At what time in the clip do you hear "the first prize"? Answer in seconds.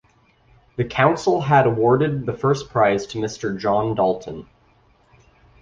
2.25-3.05